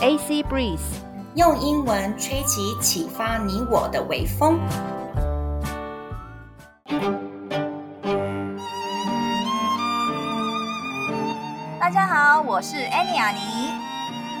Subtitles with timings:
[0.00, 0.78] AC Breeze，
[1.34, 4.60] 用英文吹起启发你我的微风。
[11.80, 13.72] 大家好，我是 Annie 亚妮，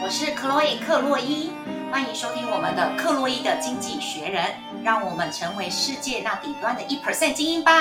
[0.00, 1.50] 我是 Chloe 克洛伊，
[1.90, 4.44] 欢迎收听我们的克洛伊的经济学人，
[4.84, 7.72] 让我们成为世界那顶端的一 percent 精英吧。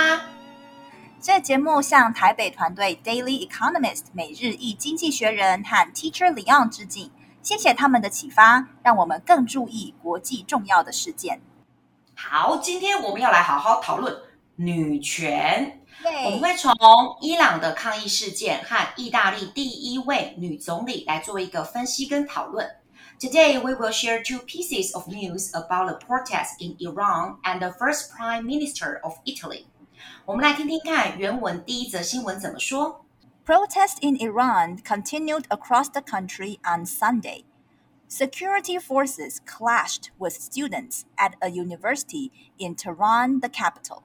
[1.21, 7.11] 这节目向台北团队 Daily Economist 每日一经济学人和 Teacher Leon 致敬。
[7.47, 11.39] 谢谢他们的启发，让我们更注意国际重要的事件。
[12.13, 14.17] 好，今天我们要来好好讨论
[14.57, 15.81] 女权。
[16.03, 16.73] 对我们会从
[17.21, 22.69] 伊朗的抗议事件和意大利第一位女总理来做一个分析跟讨论。
[23.17, 28.11] Today we will share two pieces of news about the protests in Iran and the first
[28.11, 29.63] Prime Minister of Italy。
[30.25, 33.05] 我们来听听看原文第一则新闻怎么说。
[33.47, 37.45] Protests in Iran continued across the country on Sunday.
[38.09, 44.03] Security forces clashed with students at a university in Tehran, the capital.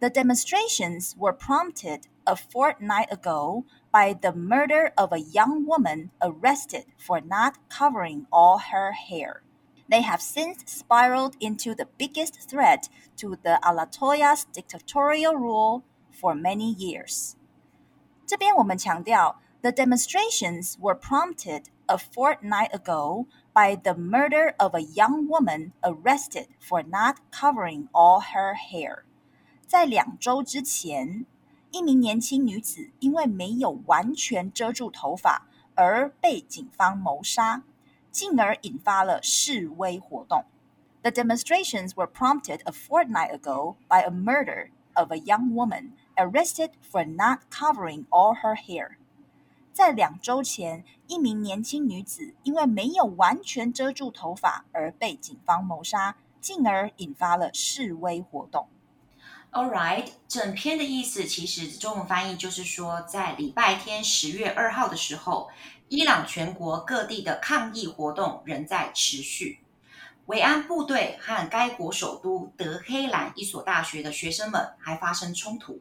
[0.00, 6.86] The demonstrations were prompted a fortnight ago by the murder of a young woman arrested
[6.98, 9.44] for not covering all her hair.
[9.88, 16.72] They have since spiraled into the biggest threat to the Ayatollah's dictatorial rule for many
[16.72, 17.36] years.
[18.29, 26.47] 这边我们强调，the demonstrations were prompted a fortnight ago by the murder of a young woman arrested
[26.59, 29.03] for not covering all her hair。
[29.67, 31.25] 在两周之前，
[31.71, 37.63] 一名年轻女子因为没有完全遮住头发而被警方谋杀，
[38.11, 40.45] 进而引发了示威活动。
[41.01, 47.04] The demonstrations were prompted a fortnight ago by a murder of a young woman arrested for
[47.04, 48.96] not covering all her hair。
[49.72, 58.68] 在两周前，一名年轻女子因为没有完全遮住头发而被警方谋杀，进而引发了示威活动。
[59.52, 65.50] All right，整篇的意思其实中文翻译就是说，在礼拜天十月二号的时候，
[65.88, 69.60] 伊朗全国各地的抗议活动仍在持续。
[70.26, 75.80] 维安部队和该国首都德黑兰一所大学的学生们还发生冲突。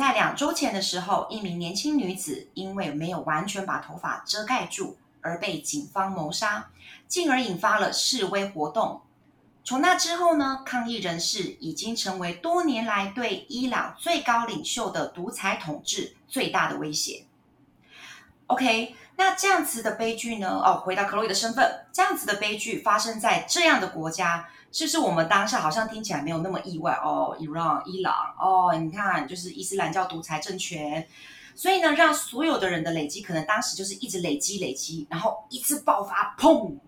[0.00, 6.70] 在两周前的时候，一名年轻女子因为没有完全把头发遮盖住而被警方谋杀，
[7.06, 9.02] 进而引发了示威活动。
[9.62, 17.26] 从那之后呢，抗议人士已经成为多年来对伊朗最高领袖的独裁统治最大的威胁。
[18.46, 20.48] OK，那这样子的悲剧呢？
[20.48, 24.48] 哦，回到克洛伊的身份，这样子的悲剧发生在这样的国家。
[24.72, 31.06] 是不是我们当下好像听起来没有那么意外哦？Iran，伊朗哦，你看就是伊斯兰教独裁政权，
[31.54, 36.78] 所以呢，让所有的人的累积可能当时就是一直累积累积，然后一次爆发，砰！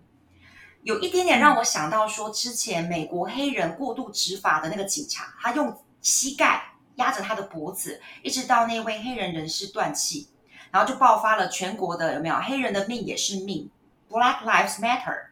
[0.81, 6.63] 有一点点让我想到说，之前美国黑人过度执法的那个警察，他用膝盖
[6.95, 10.29] 压着他的脖子，一直到那位黑人人士断气，
[10.73, 12.35] 然后就爆发了全国的有没有？
[12.37, 13.69] 黑人的命也是命
[14.09, 15.27] ，Black Lives Matter。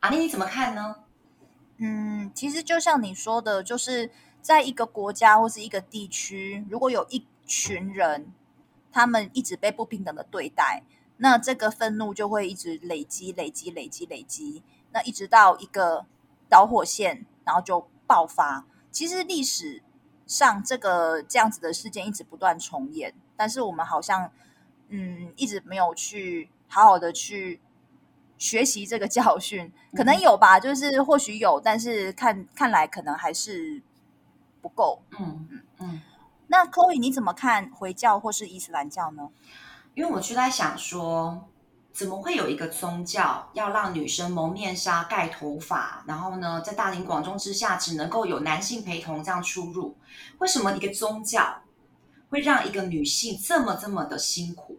[0.00, 0.96] 阿妮，你怎么看呢？
[1.76, 4.10] 嗯，其实就像你说的，就是
[4.42, 8.32] 在一个国家或是一个地区，如果有一群人，
[8.90, 10.82] 他们一直被不平等的对待，
[11.18, 16.04] 那这个愤怒就会一直累积、累积、累积、累积，那一直到一个
[16.48, 18.66] 导火线，然后就爆发。
[18.90, 19.84] 其实历史
[20.26, 24.32] 上这个这样子的事件一直不断重演，但是我们好像
[24.90, 27.60] 嗯一直没有去好好的去。
[28.40, 33.82] 学习这个教训可能有吧，就是或许有，但是看看来可能还是
[34.62, 35.02] 不够。
[35.18, 36.00] 嗯嗯嗯。
[36.46, 39.28] 那 Chloe 你怎么看回教或是伊斯兰教呢？
[39.92, 41.50] 因为我就在想说，
[41.92, 49.98] 怎么会有一个宗教要让女生蒙面纱、盖头发，然后呢，在大庭广众之下只能够有男性陪同这样出入？
[50.38, 51.60] 为什么一个宗教
[52.30, 54.78] 会让一个女性这么这么的辛苦？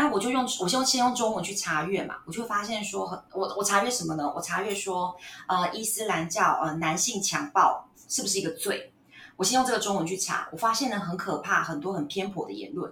[0.00, 4.32] 那我就用我先先用中文去查阅嘛，我就发现说，我我查阅什么呢？
[4.34, 5.14] 我查阅说，
[5.46, 8.94] 呃，伊斯兰教呃男性强暴是不是一个罪？
[9.36, 12.90] 我先用这个中文去查，我发现呢很可怕，很多很偏颇的言论，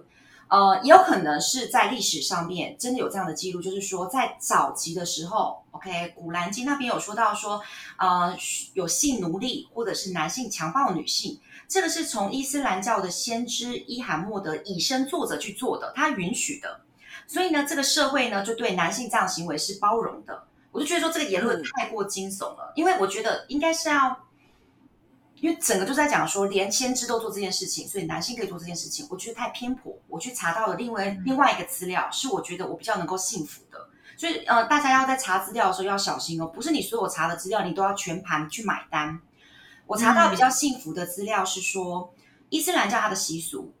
[0.49, 7.59] 呃，也有可能是在历史上面真的有这样的记录，就是说在早期的时候，OK，古兰经那边有说到说，
[7.97, 8.37] 呃，
[8.75, 16.81] 有性奴隶或者是男性强暴女性，这个是从伊斯兰教的先知伊罕默德以身作则去做的，他允许的。
[17.29, 20.47] 所以呢，这个社会呢，就对男性这样行为是包容的。
[20.71, 24.17] 我就觉得说，这个言论太过惊悚了，因为我觉得应该是要
[25.35, 29.95] 因为整个就在讲说，连先知都做这件事情，所以男性可以做这件事情，我觉得太偏颇。
[30.07, 33.77] 我去查到了另外另外一个资料，是我觉得我比较能够信服的。
[34.17, 39.21] 所以呃，大家要在查资料的时候要小心哦，不是你所有查的资料你都要全盘去买单。
[39.85, 42.11] 我查到比较幸福的资料是说，
[42.49, 43.71] 伊斯兰教它的习俗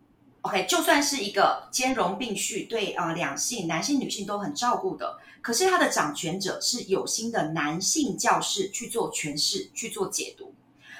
[0.41, 5.17] ，OK，就算是一个兼容并蓄，对呃两性男性女性都很照顾的。
[5.41, 10.53] 可是他的掌权者是有心的男性教士去做诠释、去做解读，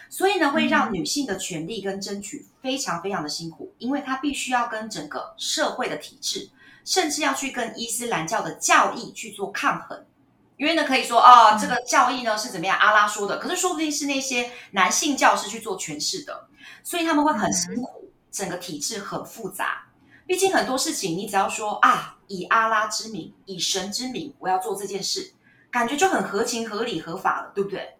[0.09, 6.49] 所以呢，会让女性的权利跟争取非常非常的辛苦，因为他必须要跟整个社会的体制，
[6.85, 10.05] 甚至要去跟伊斯兰教的教义去做抗衡。
[10.55, 12.77] 因为呢，可以说啊、哦，这个教义呢是怎么样？
[12.77, 16.47] 阿拉说的，可是说不定是那些男性教师去做诠释的，
[16.81, 17.98] 所以他们会很辛苦，
[18.31, 19.85] 整个体制很复杂。
[20.25, 22.15] 毕竟很多事情，你只要说啊。
[22.31, 25.33] 以阿拉之名，以神之名，我要做这件事，
[25.71, 27.95] 感觉就很合情合理合法了，对不对？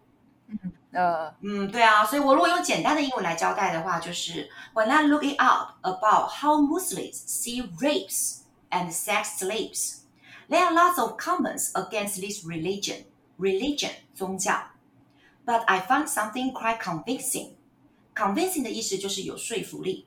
[0.46, 2.06] 嗯呃嗯，对啊。
[2.06, 10.02] 所以我如果用简单的英文来交代的话，就是 When I look it up about how Muslims see rapes and sex slaves,
[10.48, 13.06] there are lots of comments against this religion.
[13.36, 14.62] Religion 宗教
[15.44, 17.54] ，but I found something quite convincing.
[18.14, 20.06] Convincing 的意思就是有说服力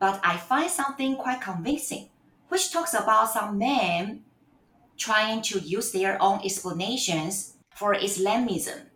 [0.00, 2.10] ，but I find something quite convincing.
[2.48, 4.24] which talks about some men
[4.96, 8.90] trying to use their own explanations for Islamism.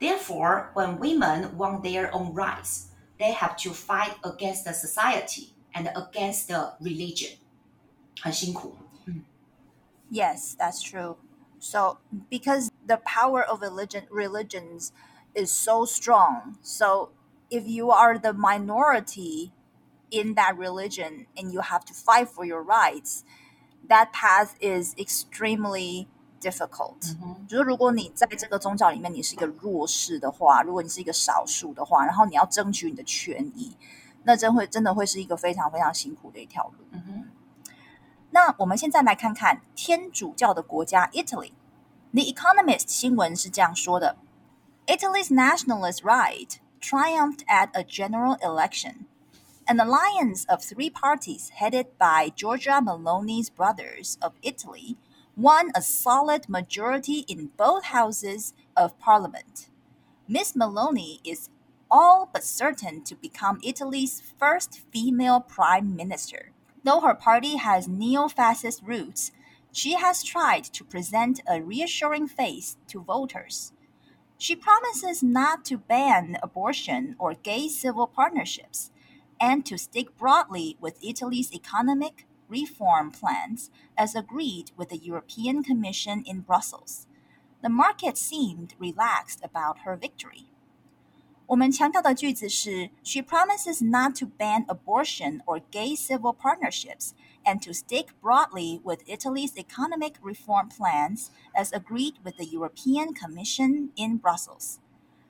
[0.00, 2.88] Therefore, when women want their own rights,
[3.18, 7.38] they have to fight against the society and against the religion.
[8.22, 8.76] 很辛苦。
[10.10, 11.16] Yes, that's true.
[11.58, 11.98] So,
[12.30, 14.92] because the power of religion, religions
[15.34, 17.10] is so strong, so
[17.50, 19.52] if you are the minority
[20.10, 23.22] in that religion and you have to fight for your rights,
[23.88, 26.06] that path is extremely
[26.40, 27.16] difficult.
[27.48, 33.76] 就是如果你在这个宗教里面你是一个弱势的话，如果你是一个少数的话，然后你要争取你的权益，
[34.24, 37.00] 那真会真的会是一个非常非常辛苦的一条路。
[38.30, 44.16] 那我们现在来看看天主教的国家 Italy。The Economist 新闻是这样说的：
[44.86, 49.06] Italy's nationalist right triumphed at a general election.
[49.69, 54.97] An alliance of three parties headed by Giorgia Maloney's brothers of Italy
[55.37, 59.69] won a solid majority in both houses of parliament.
[60.27, 61.49] Miss Maloney is
[61.91, 66.49] all but certain to become Italy's first female prime minister.
[66.83, 69.31] Though her party has neo fascist roots,
[69.71, 73.71] she has tried to present a reassuring face to voters.
[74.39, 78.89] She promises not to ban abortion or gay civil partnerships
[79.40, 86.22] and to stick broadly with Italy's economic reform plans as agreed with the European Commission
[86.26, 87.06] in Brussels.
[87.62, 90.46] The market seemed relaxed about her victory.
[91.46, 97.10] 我们强调的句子是 She promises not to ban abortion or gay civil partnerships
[97.44, 103.90] and to stick broadly with Italy's economic reform plans as agreed with the European Commission
[103.94, 104.78] in Brussels.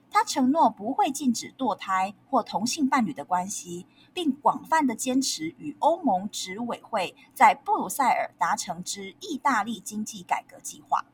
[0.09, 3.87] 她承诺不会禁止堕胎或同性伴侣的关系。
[4.13, 11.05] 并广泛的坚持与欧盟执委会在布鲁塞尔达成之意大利经济改革计划。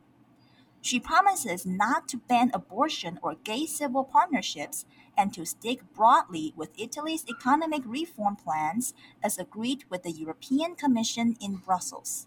[0.82, 4.84] She promises not to ban abortion or gay civil partnerships
[5.14, 8.92] and to stick broadly with Italy's economic reform plans
[9.22, 12.24] as agreed with the European Commission in Brussels.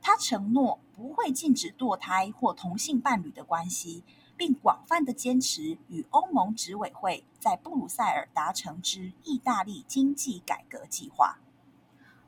[0.00, 4.04] 她承诺不会禁止堕胎或同性伴侣的关系。
[4.41, 11.37] 并广泛的坚持与欧盟执委会在布鲁塞尔达成之意大利经济改革计划。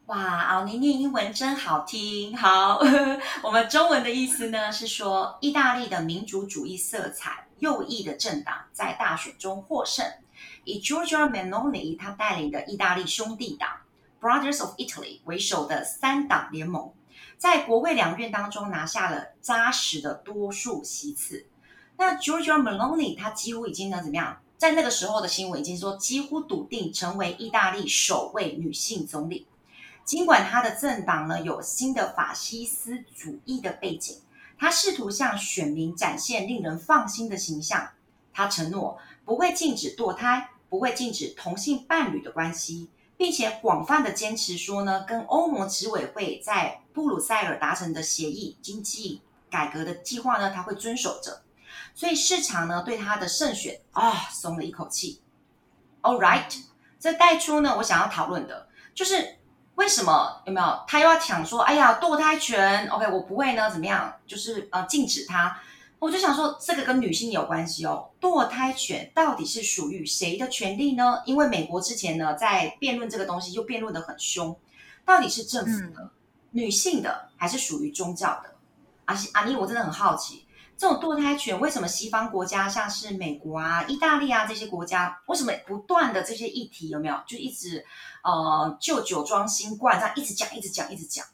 [0.05, 2.38] 哇，奥尼念英文真好听。
[2.38, 2.77] 好，
[3.41, 10.05] 我们中文的意思呢是说，意大利的民主主义色彩右翼的政党在大选中获胜，
[10.65, 13.67] 以 Giorgia Meloni 他带领的意大利兄弟党
[14.22, 16.93] Brothers of Italy 为首的三党联盟，
[17.39, 21.48] 在国会两院当中拿下了扎实的多数席次。
[21.98, 24.38] 那 Giorgia Meloni 她几乎已经呢怎么样？
[24.58, 29.46] 在那个时候的新闻已经说，几乎笃定成为意大利首位女性总理。
[30.06, 34.18] 尽管她的政党呢有新的法西斯主义的背景，
[34.58, 37.90] 她试图向选民展现令人放心的形象。
[38.34, 51.42] 她承诺不会禁止堕胎，不会禁止同性伴侣的关系，并且广泛的坚持说呢，跟欧盟执委会在布鲁塞尔达成的协议、经济改革的计划呢，她会遵守着。
[51.94, 55.22] 所以市场呢对他的胜选啊、哦、松了一口气。
[56.02, 56.54] All right，
[57.00, 59.38] 这带出呢我想要讨论的就是
[59.76, 65.60] 为什么有没有他又要抢说，哎呀堕胎权，OK 我不会呢怎么样，就是呃禁止他。
[66.00, 68.10] 我就想说，这个跟女性有关系哦。
[68.20, 71.22] 堕胎权到底是属于谁的权利呢？
[71.26, 74.54] 因为美国之前呢，在辩论这个东西，就辩论的很凶，
[75.06, 76.10] 到底是政府的、嗯、
[76.52, 78.54] 女性的，还是属于宗教的？
[79.06, 80.43] 阿西阿妮，我真的很好奇，
[80.75, 87.86] 这种堕胎权为什么西方国家，像是美国啊、意大利啊这些国家，为什么不断的这些议题有没有，就一直
[88.24, 91.25] 呃旧酒装新冠，这样一直讲、一直讲、一直讲？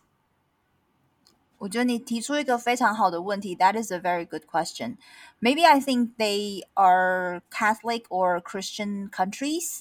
[1.58, 4.96] 我觉得你提出一个非常好的问题，That is a very good question.
[5.42, 9.80] Maybe I think they are Catholic or Christian countries.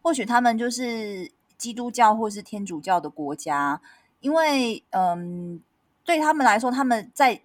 [0.00, 3.80] 或许他们就是基督教或是天主教的国家，
[4.18, 5.62] 因为嗯，
[6.04, 7.40] 对他们来说，他们在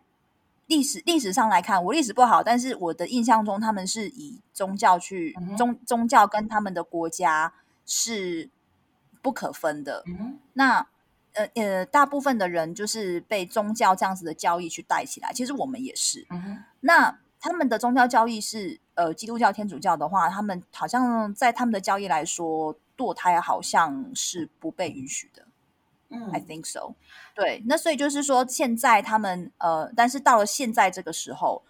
[0.68, 5.58] 历史历史上来看，我历史不好，但是我的印象中，他们是以宗教去、mm -hmm.
[5.58, 7.54] 宗宗教跟他们的国家
[7.86, 8.50] 是
[9.22, 10.04] 不可分的。
[10.06, 10.34] Mm -hmm.
[10.54, 10.88] 那。
[11.34, 15.32] 呃呃，大部分的人就是被宗教这样子的交易去带起来。
[15.32, 16.26] 其实我们也是。
[16.32, 16.64] 嗯。
[16.80, 25.46] 那他们的宗教交易是呃基督教、天主教的话，他们好像在他们的交易来说，堕胎好像是不被允许的。
[26.10, 26.96] 嗯，I think so。
[27.36, 31.64] 对，那所以就是说，现在他们呃，但是到了现在这个时候，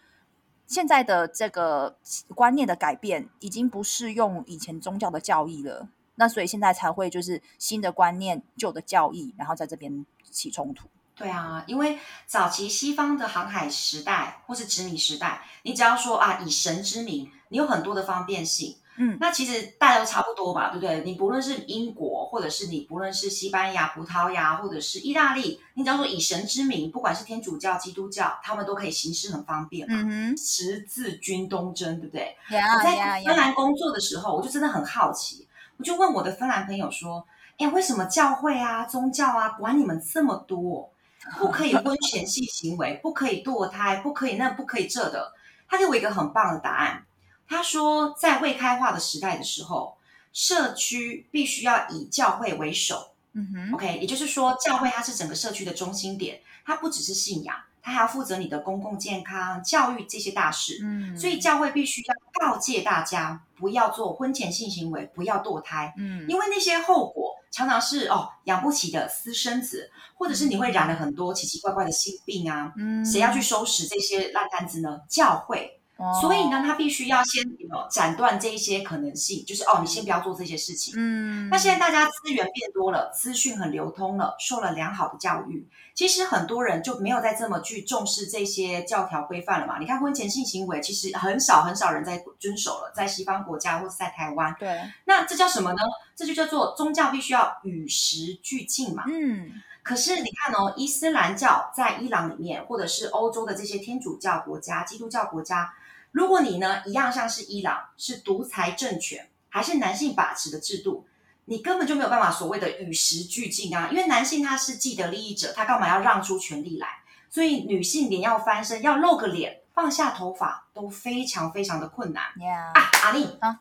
[0.67, 1.97] 现在的这个
[2.35, 5.89] 观念的改变，已经不适用以前宗教的教义了。
[6.15, 10.87] 那所以现在才会就是新的观念、旧的教义，然后在这边起冲突。
[11.15, 18.77] 对啊，因为早期西方的航海时代或是殖民时代，你只要说啊，以神之名，你有很多的方便性。
[18.97, 21.01] 嗯，那其实大家都差不多吧，对不对？
[21.05, 29.95] 你不论是英国，或者是你不论是西班牙、葡萄牙，或者是意大利，你只要说以神之名，不管是天主教、基督教，他们都可以行事很方便嘛。
[30.01, 35.47] 嗯哼，十字军东征，对不对我在芬兰工作的时候.我就真的很好奇。
[35.77, 37.23] 我就问我的芬兰朋友说
[37.59, 40.89] ：“哎，为什么教会啊、宗教啊管你们这么多？
[41.37, 45.33] 不可以婚前性行为，不可以堕胎，不可以那，不可以这的？”
[45.69, 47.03] 他给我一个很棒的答案。
[47.47, 49.97] 他说，在未开化的时代的时候，
[50.33, 53.11] 社区必须要以教会为首。
[53.33, 57.55] 嗯哼，OK，也就是说，教会它是整个社区的中心点，它不只是信仰。
[57.81, 74.99] 它还要负责你的公共健康、教育这些大事，嗯，所以教会必须要告诫大家不要做婚前性行为，不要堕胎，嗯，因为那些后果常常是哦养不起的私生子，或者是你会染了很多奇奇怪怪的性病啊，嗯，谁要去收拾这些烂摊子呢？
[75.07, 75.76] 教会。
[76.21, 77.43] 所以呢，他必须要先
[77.89, 80.93] 斩断这一些可能性，就是哦，你先不要做这些事情。
[80.95, 89.79] 嗯，那现在大家资源变多了，资讯很流通了，受了良好的教育，其实很多人就没有再这么去重视这些教条规范了嘛。
[89.79, 94.55] 你看婚前性行为，其实很少很少人在遵守了，在西方国家或者在台湾。
[94.59, 95.79] 对，那这叫什么呢？
[96.15, 99.03] 这就叫做宗教必须要与时俱进嘛。
[99.07, 99.51] 嗯，
[99.81, 105.73] 可是你看哦，伊斯兰教在伊朗里面，或者是欧洲的这些天主教国家、基督教国家。
[106.11, 111.05] 如果你呢，一样像是伊朗是独裁政权，还是男性把持的制度，
[111.45, 113.89] 你根本就没有办法所谓的与时俱进啊！
[113.91, 116.87] 因为男性他是既得利益者，他干嘛要让出权力来？
[117.29, 122.23] 所以女性连要翻身，要露个脸，放下头发都非常非常的困难。
[122.37, 122.71] Yeah.
[122.73, 123.59] 啊，阿丽啊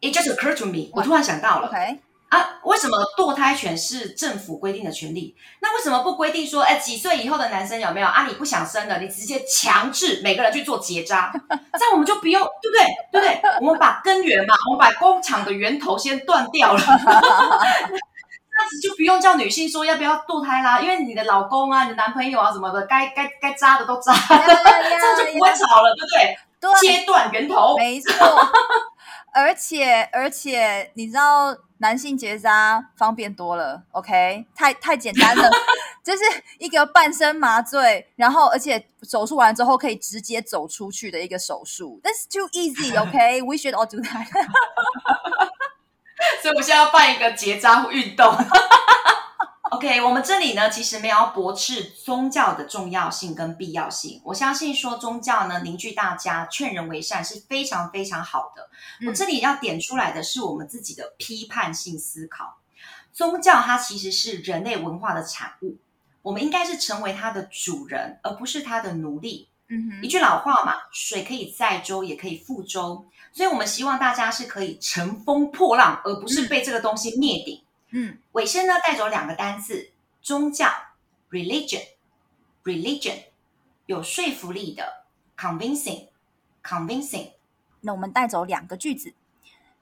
[0.00, 1.70] ，It just occurred to me，我突然想到了。
[1.70, 1.98] Okay.
[2.34, 5.36] 啊，为什么堕胎权是政府规定的权利？
[5.60, 8.26] 那为什么不规定说，哎，几岁以后的男生有没有啊？
[8.26, 11.32] 你不想生了，你直接强制每个人去做结扎，
[11.78, 12.84] 这样我们就不用，对不对？
[13.12, 13.50] 对不对？
[13.60, 26.36] 我们把根源嘛，我们把工厂的源头先断掉了， 这样子就不用叫女性说要不要堕胎啦，因为你的老公啊，你的男朋友啊什么的，该该该扎的都扎， 这样就不会吵了，对不对？
[26.60, 28.12] 对，切断源头，没错。
[29.32, 31.54] 而且而且，你知道。
[31.84, 35.50] 男性结扎方便多了，OK，太太简单了，
[36.02, 36.22] 这是
[36.58, 44.26] 一个半身麻醉，然后而且手术完之后可以直接走出去的一个手术，That's too easy，OK，We should all do that。
[46.40, 48.34] 所以我们现在要办一个结扎运动。
[49.70, 54.22] OK，我们这里呢，其实没有要驳斥宗教的重要性跟必要性。
[54.24, 58.53] 我相信说宗教呢，凝聚大家，劝人为善是非常非常好的。
[59.00, 59.08] 嗯。
[59.08, 62.58] 我这里要点出来的是我们自己的批判性思考。
[63.12, 65.76] 宗教它其实是人类文化的产物，
[66.22, 69.48] 我们应该是成为它的主人，而不是它的奴隶。
[69.68, 73.06] 嗯哼，一句老话嘛，水可以载舟，也可以覆舟。
[73.32, 77.62] 所以我们希望大家是可以乘风破浪，而不是被这个东西灭顶。
[77.90, 80.68] 嗯，尾声呢带走两个单字，宗教
[81.30, 83.24] religion，religion
[83.86, 85.04] 有说服力的
[85.36, 87.33] convincing，convincing。
[87.83, 89.13] 那我们带走两个句子。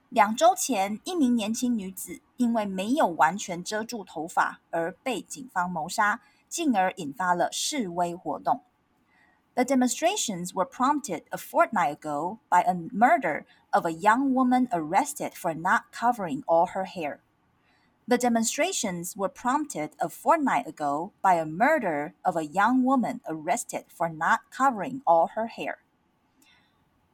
[0.10, 8.62] 两周前，一名年轻女子因为没有完全遮住头发而被警方谋杀，进而引发了示威活动。
[9.56, 15.32] The demonstrations were prompted a fortnight ago by a murder of a young woman arrested
[15.32, 17.20] for not covering all her hair.
[18.08, 23.86] The demonstrations were prompted a fortnight ago by a murder of a young woman arrested
[23.90, 25.80] for not covering all her hair.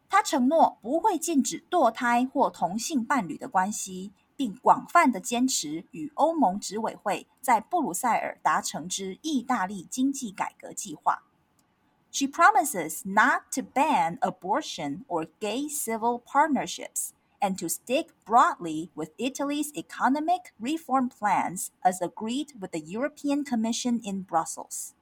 [0.09, 11.23] 他承诺不会禁止堕胎或同性伴侣的关系，并广泛的坚持与欧盟执委会在布鲁塞尔达成之意大利经济改革计划。
[12.11, 17.09] She promises not to ban abortion or gay civil partnerships
[17.39, 23.99] and to stick broadly with Italy's economic reform plans as agreed with the European Commission
[24.03, 24.93] in Brussels.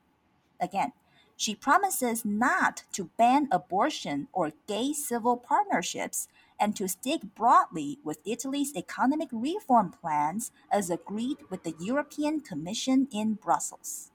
[0.58, 0.94] Again,
[1.36, 6.28] she promises not to ban abortion or gay civil partnerships
[6.60, 13.08] and to stick broadly with Italy's economic reform plans as agreed with the European Commission
[13.12, 14.12] in Brussels.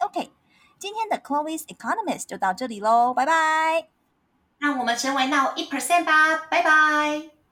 [0.00, 0.30] Okay.
[0.78, 3.88] 今天的 Chloe's Economist 就到这里喽，拜拜。
[4.58, 7.29] 让我们成为 Now 1%吧，拜拜。